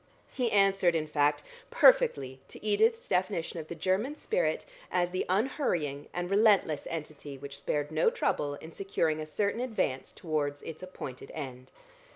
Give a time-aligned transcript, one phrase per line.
[0.31, 6.07] He answered, in fact, perfectly to Edith's definition of the German spirit as the unhurrying
[6.11, 11.29] and relentless entity which spared no trouble in securing a certain advance towards its appointed
[11.35, 11.71] end.